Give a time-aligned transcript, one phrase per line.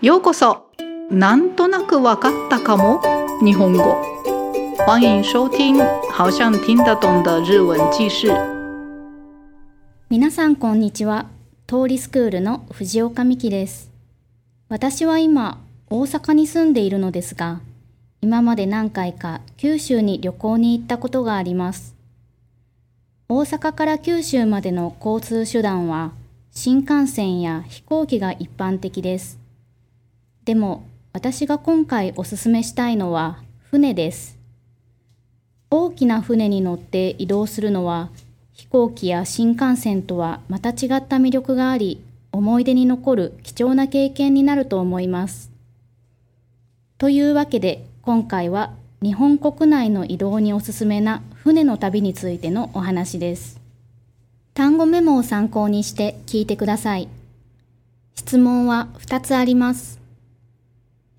[0.00, 0.70] ようこそ。
[1.10, 3.02] なんとなくわかったかも。
[3.44, 3.96] 日本語。
[4.86, 5.76] 欢迎收听
[6.12, 8.28] 好像听得懂的日文記事。
[10.08, 11.26] 皆さんこんにちは。
[11.66, 13.90] 通りスクールの藤岡美希です。
[14.68, 17.60] 私は今大阪に住んでいるのですが
[18.20, 21.96] 今まで何回か九州に旅行に行ったことがあります。
[23.28, 26.12] 大阪から九州までの交通手段は
[26.52, 29.37] 新幹線や飛行機が一般的です。
[30.48, 33.36] でも私が今回おすすめしたいのは
[33.70, 34.38] 船です。
[35.70, 38.08] 大きな船に乗って移動するのは
[38.54, 42.02] 飛行機や新幹線とはまた違った魅力があり
[42.32, 45.50] 思い出に残る貴重な経験になると思います。
[46.96, 53.60] というわけで今回は日本国内の移動におすすめな船の旅についてのお話です。
[54.54, 57.06] 単語メモを参考にして聞いてください。
[58.14, 59.98] 質問は2つあります。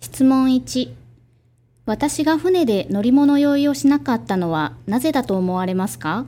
[0.01, 0.93] 質問1
[1.85, 6.25] 私が船で乗り物酔いをしなかったのはなぜだと思われますか？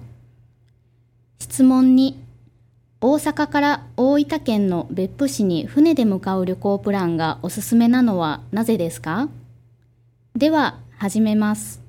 [1.40, 2.16] 質問2
[3.00, 9.30] 大阪から大分県の別府市に船で向かう旅行プランがおすすめなのはなぜですか？
[10.36, 11.82] では始めます。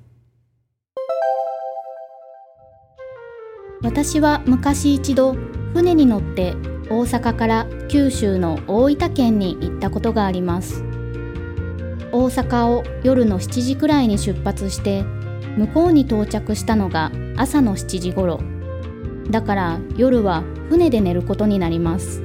[3.81, 5.33] 私は昔一度
[5.73, 6.53] 船に乗って
[6.89, 10.83] 大阪から九州の大分県に行ったことがあります。
[12.13, 15.03] 大阪を夜の7時くらいに出発して
[15.57, 18.39] 向こうに到着したのが朝の7時頃。
[19.31, 22.21] だから夜は船で寝ることになります。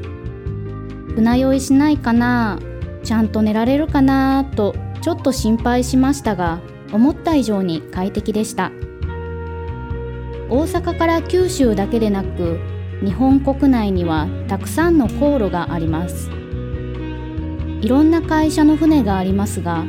[1.14, 2.58] 船酔いしないかな？
[3.02, 4.44] ちゃんと寝られるかな？
[4.44, 6.60] とちょっと心配しましたが
[6.92, 8.70] 思った以上に快適でした。
[10.50, 12.60] 大阪から九州だけでなく
[13.02, 16.30] 日本国内にはたくさんの航路があります。
[17.80, 19.84] いろんな会社の船がありますが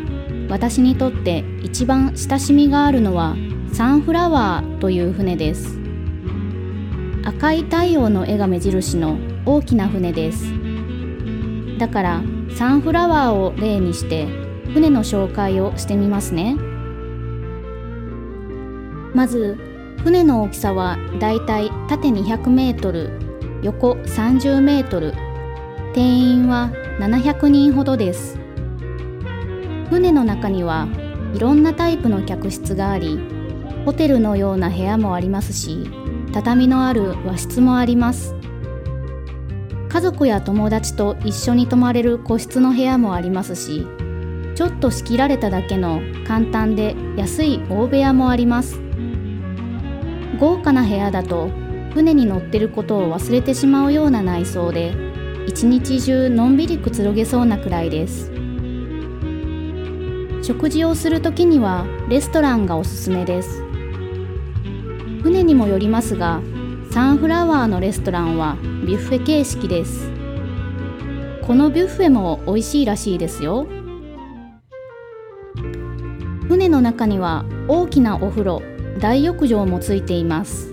[0.49, 3.35] 私にとって一番親しみがあるのは
[3.73, 5.79] サンフラワーという船です。
[7.23, 10.45] 赤い太陽の絵が目印の大きな船です。
[11.77, 12.23] だから
[12.55, 14.25] サンフラワーを例にして
[14.73, 16.55] 船の紹介をしてみますね。
[19.13, 19.57] まず
[20.03, 23.11] 船の大きさはだいたい縦200メートル
[23.61, 25.28] 横30メートル。
[25.99, 26.71] 定員は
[27.01, 28.39] 700人ほどです。
[29.89, 30.87] 船の中には
[31.33, 33.19] いろんなタイプの客室があり
[33.83, 35.91] ホテルのような部屋もありますし
[36.31, 38.33] 畳のある和室もあります。
[39.89, 43.85] 家族や友達と一緒に泊まれる個室の部屋もありますし
[44.55, 48.79] ちょっと仕切られただけの簡単で安い大部屋もあります。
[50.39, 51.49] 豪華な部屋だと
[51.93, 55.08] 船に乗ってることを忘れてしまうような内装で
[55.49, 58.31] 一日中のんびりくつろげそうなくらいです。
[60.43, 63.63] 食事をする時にはレストランがおすすめです。
[65.23, 66.39] 船にもよりますが
[66.91, 70.11] サンフラワーのレストランはビュッフェ形式です。
[71.41, 73.65] このビュッフェも美味しいらしいですよ。
[76.47, 78.61] 船の中には大きなお風呂
[78.99, 80.71] 大浴場もついています。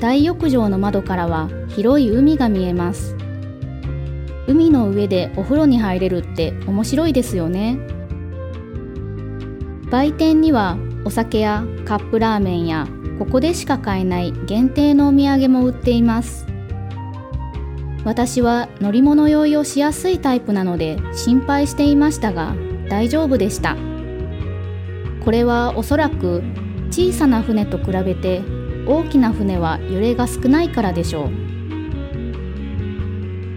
[0.00, 3.14] 大浴場の窓からは広い海が見えます。
[4.46, 7.78] 海の上でお風呂に入れるって面白いですよね。
[9.90, 16.46] 売店にはお酒やカップラーメンやここでしか買えない限定のお土産も売っています。
[18.04, 22.54] 私は乗り物酔いをしやすいタイプなので心配していましたが
[22.88, 23.76] 大丈夫でした。
[25.24, 26.42] これはおそらく
[26.90, 28.42] 小さな船と比べて
[28.86, 31.45] 大きな船は揺れが少ないからでしょう。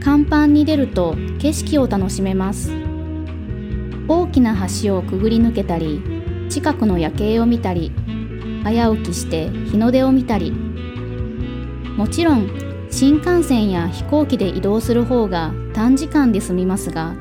[0.10, 2.72] 甲板に出ると景色を楽しめます。
[4.08, 6.02] 大きな橋をくぐり抜けたり
[6.50, 7.92] 近くの夜景を見たり
[8.64, 10.52] 早起きして日の出を見たり。
[11.96, 12.50] もちろん
[12.90, 17.14] 新幹線や飛行機で移動する方が短時間で済みますが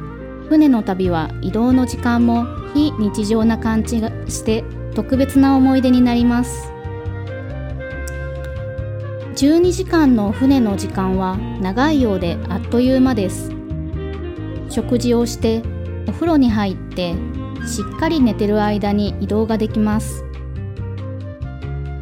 [0.49, 4.65] 船の旅は移動の時間も非日常な感じがして
[4.95, 6.78] 特別な思い出になります。
[9.39, 13.53] 12時間の船の時間は長いようであっという間です。
[14.69, 15.63] 食事をして
[16.09, 17.15] お風呂に入って
[17.65, 20.25] しっかり寝てる間に移動ができます。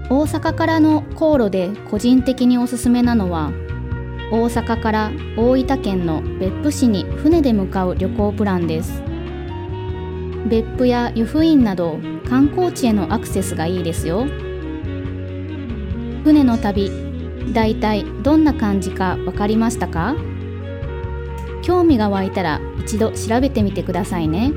[0.09, 3.53] 大阪からの航路で個人的におすすめなのは
[4.33, 9.03] 大阪から大分県の別府市に船で向かう旅行プランです。
[10.49, 14.25] 別府や湯布院など観光地へのアクセスがいいですよ。
[16.25, 17.06] 船の旅
[17.53, 20.15] だいたいどんな感じか分かりましたか？
[21.63, 24.53] 興味が湧いたら一度調べてみてくださいね。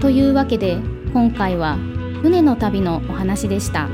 [0.00, 0.78] というわけで
[1.12, 1.76] 今回は
[2.22, 3.88] 船の旅のお話でした。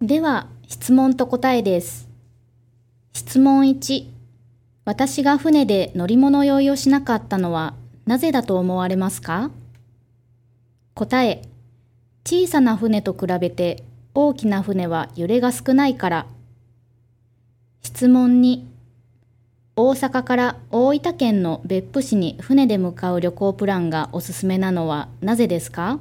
[0.00, 2.08] では質問と答えです。
[3.12, 4.06] 質問1
[4.84, 7.74] 私が船で乗り物酔いをしなかったのは
[8.06, 9.50] なぜだと思われますか？
[10.94, 11.42] 答え
[12.30, 13.82] 小さな船と比べて
[14.12, 16.26] 大きな船は揺れが少ないから。
[17.80, 18.64] 質問2
[19.76, 26.00] 大阪から大分県の別府市に船で向かう旅行プランがおすすめなのはなぜですか？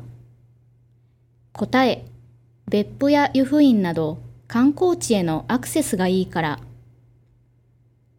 [1.54, 2.04] 答え。
[2.68, 4.18] 別府や湯布院など
[4.50, 6.60] 観光地へのアクセスがいいから。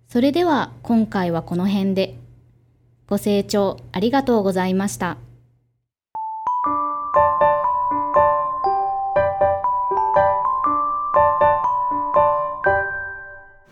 [0.08, 2.16] それでは今回はこの辺で。
[3.06, 5.19] ご清聴ありがとうございました。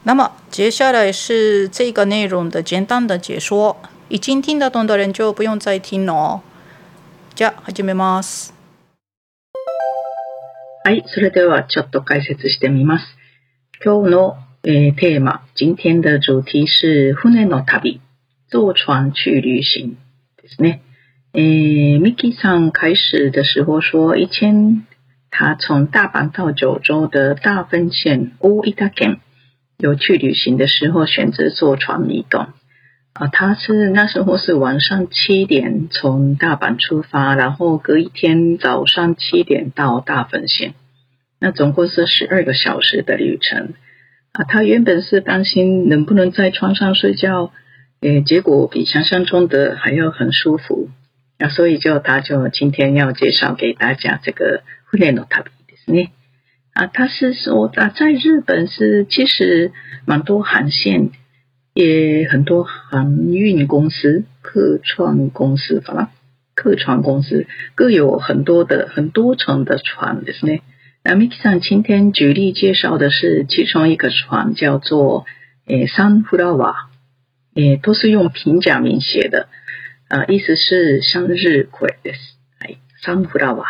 [0.07, 3.77] 那么接下来是这个内容的简单的解说，
[4.09, 6.43] 已经听得懂的人就不用再听了。
[7.35, 8.55] じゃあ始めます。
[10.85, 13.05] はい、それではちょっと解説してみます。
[13.85, 17.99] 今日の诶，テーマ，今天的主题是船の旅，
[18.49, 19.97] 坐船去旅行，
[20.41, 20.83] ですね。
[21.33, 24.87] 诶，Miki さん开始的时候说，以前
[25.31, 29.19] 他从大阪到九州的大分县大分県
[29.78, 32.48] 有去旅行的时候，选择坐船移动。
[33.14, 40.76] 啊，他是那时候是晚上七点从大阪出发，然后隔一天早上七点到大分县，
[41.40, 43.74] 那总共是十二个小时的旅程。
[44.32, 47.52] 啊，他原本是担心能不能在床上睡觉，
[48.00, 50.90] 诶，结果比想象中的还要很舒服，
[51.38, 56.12] 啊，所以就他就今天要介绍给大家这个船の旅ですね。
[56.76, 59.72] 啊，他是说啊，在日本是其实
[60.06, 61.12] 蛮多航线，
[61.74, 66.12] 也很多航运公司、客船公司，好了，
[66.56, 67.46] 客船公司
[67.76, 70.62] 各有很多的很多层的船ですね。
[71.04, 75.26] 那 Miki さん今天举例介绍的是其中一个船，叫做
[75.66, 76.76] 诶 Sunflower，
[77.56, 79.50] 诶都是用平假名写的，
[80.08, 82.12] 呃意思是向日葵的，
[82.60, 83.66] 哎 Sunflower。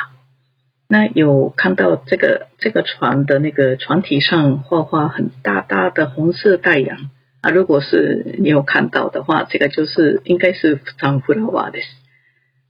[0.89, 7.11] 那有看到这个这个船的那个船体上画画很大大的红色太阳
[7.41, 11.79] 啊，如果是你有看到的话，这个就是应该是 Sunflower 的。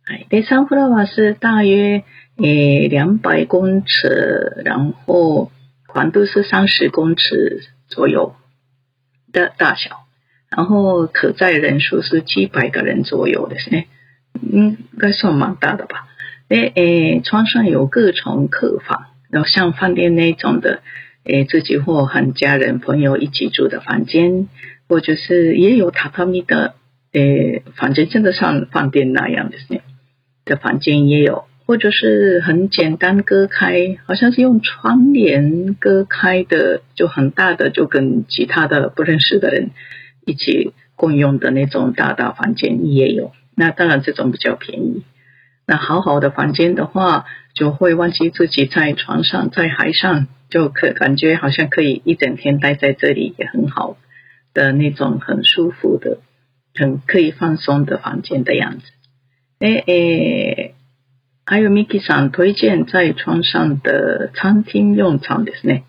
[0.07, 2.05] 哎，第 Sunflower 是大约。
[2.39, 5.51] 诶，两百公尺，然后
[5.87, 8.37] 宽度是三十公尺左右
[9.33, 10.05] 的大小，
[10.51, 13.85] 然后可载人数是几百个人左右的是呢，
[14.53, 16.09] 应该算蛮大的吧。
[16.49, 20.81] 诶诶，床上有各种客房，然后像饭店那种的，
[21.25, 24.49] 诶，自己或和家人朋友一起住的房间，
[24.89, 26.75] 或者是也有榻榻米的，
[27.13, 29.81] 诶，房间真的像饭店那样的呢
[30.45, 31.45] 的房间也有。
[31.67, 39.71] 或者是很简单割开，好像是用窗帘割开的，就很大的，就跟其他的不认识的人
[40.25, 43.33] 一起共用的那种大大房间也有。
[43.57, 45.03] 那当然这种比较便宜。
[45.66, 53.98] 那好好的房间的话，就会忘记自己在床上，在海上，就可感觉好像可以一整天待在这里，也很好
[54.54, 56.20] 的那种很舒服的、
[56.76, 58.86] 很可以放松的房间的样子。
[59.60, 60.76] 诶诶。
[61.44, 65.82] 还有 Miki さん推荐在床上的餐厅用餐ですね。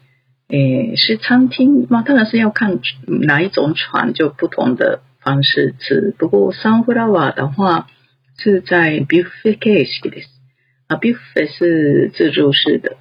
[0.49, 2.03] 诶，是餐厅嘛？
[2.03, 6.17] 当然是要看哪一种船，就不同的方式吃。
[6.19, 7.87] 不过 Sunflower 的话
[8.39, 10.23] 是在 buffet 形式的，
[10.89, 12.97] 啊，buffet 是自助式的，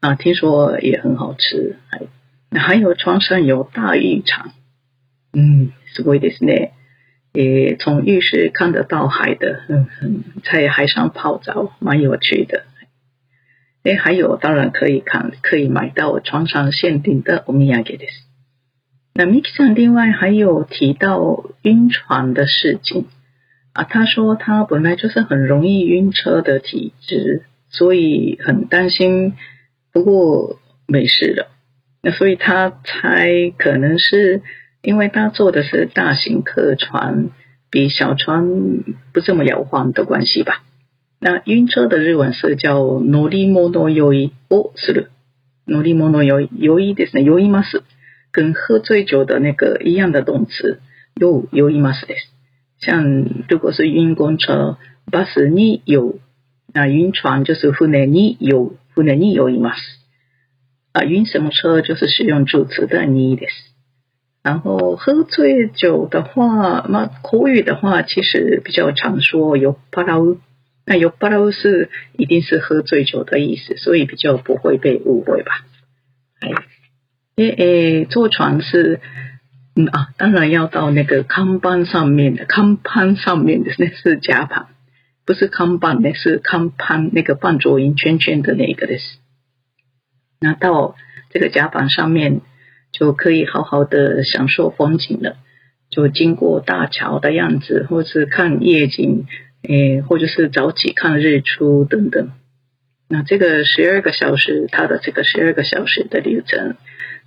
[0.00, 1.76] 啊，听说也很好吃。
[2.50, 4.52] 还还有床上有大浴场，
[5.32, 6.72] 嗯，すごいですね。
[7.32, 12.64] 也从浴室看得到海的，嗯嗯，在海上泡澡蛮有趣的。
[13.84, 18.04] 哎，还有当然可以看，可以买到床上限定的欧米亚给的。
[19.14, 23.06] 那 Miki 上另外还有提到晕船的事情
[23.76, 29.34] 啊，他说他本来就是很容易晕车的体质，所以很担心，
[29.92, 31.48] 不过没事了。
[32.02, 34.42] 那所以他猜可能是。
[34.84, 37.30] 因为他坐的是大型客船，
[37.70, 40.64] 比小船不这么摇晃的关系吧。
[41.20, 45.10] 那晕车的日文是叫“乗り物酔い”をする。
[45.68, 47.22] 乗り物酔い、酔いですね。
[47.22, 47.84] 酔います。
[48.32, 50.80] 跟喝醉酒的那个一样的动词，
[51.14, 52.26] 酔酔いますです。
[52.78, 54.76] 像如果是晕公车，
[55.10, 56.20] バスに酔う。
[56.74, 58.76] 那晕船就是船に酔う。
[58.94, 59.78] 船に酔います。
[60.92, 63.52] 啊，晕什么车就是使用助词的你です。
[64.42, 70.38] 然后喝醉酒的话，那口语的话其实比较常说酔っ払う。
[70.84, 75.64] 那酔っ払う是一定是喝醉酒的意思，所以比较不会被误会吧。
[76.40, 76.50] 哎，
[77.36, 79.00] 诶诶，坐船是。
[79.79, 84.69] 嗯啊，当然要到那个康班上面的康班上面的那是甲板，
[85.23, 89.17] 不是康班，那是康班那个半浊音圈圈的那个的是。
[90.39, 90.95] 那到
[91.29, 92.41] 这个甲板上面
[92.91, 95.37] 就可以好好的享受风景了，
[95.91, 99.27] 就经过大桥的样子，或是看夜景，
[99.61, 102.31] 诶，或者是早起看日出等等。
[103.07, 106.77] 那这个十二个小时，它的这个十二个小时的旅程。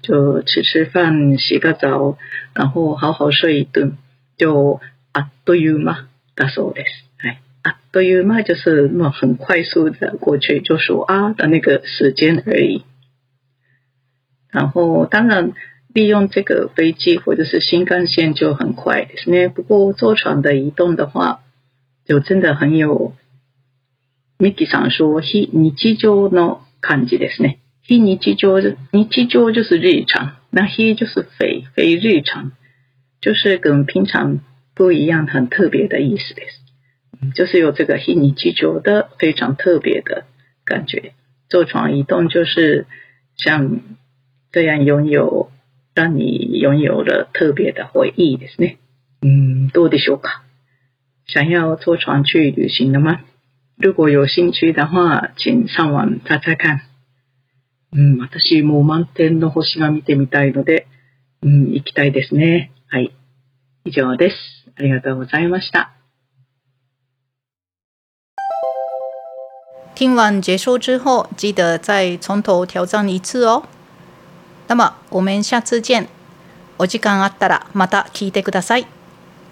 [0.03, 2.17] 就吃吃饭、洗个澡，
[2.55, 3.97] 然后好好睡一顿，
[4.37, 4.81] 就
[5.13, 7.05] 啊都有嘛，だそうです。
[7.19, 12.85] 哎，啊都有嘛，就是那么很快速的过去，就说啊的那个时间而已。
[14.51, 15.53] 然后当然
[15.95, 19.49] 利用这个飞机或者是新干线就很快，是呢。
[19.49, 21.41] 不过坐船的移动的话，
[22.05, 23.15] 就真的很有。
[24.41, 27.60] ミキさん说非日常の感じですね。
[27.91, 32.53] 非日常，日常就是日常，那非就是非非日常，
[33.21, 34.39] 就是跟平常
[34.77, 36.43] 不一样，很特别的意思的，
[37.35, 40.25] 就是有这个非日常的非常特别的
[40.65, 41.15] 感觉。
[41.49, 42.87] 坐船移动就是
[43.37, 43.81] 像
[44.53, 45.51] 这样拥有，
[45.93, 48.79] 让你拥有了特别的回忆的呢。
[49.21, 50.45] 嗯，多的修卡，
[51.27, 53.21] 想要坐船去旅行的吗？
[53.77, 56.83] 如果有兴趣的话，请上网查查看。
[57.93, 60.87] うん、私も満天の星が見てみたいので、
[61.43, 62.73] うん、行きたいですね。
[62.89, 63.15] はい。
[63.85, 64.37] 以上です。
[64.77, 65.93] ありがとうございました。
[69.95, 73.65] 听完结束之后，记得再从头挑战一次哦。
[74.69, 76.07] 那么我们下次见。
[76.79, 78.87] お時間あったらまた聞いてください。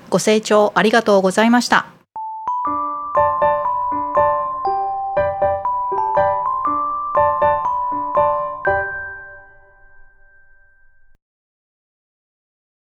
[0.09, 1.98] ご清聴ありがとうございました。